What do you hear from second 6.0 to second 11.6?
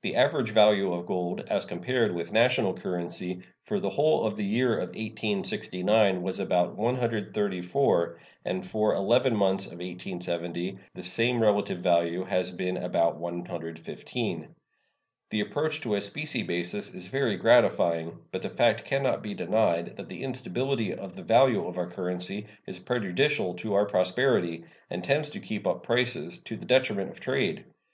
was about 134, and for eleven months of 1870 the same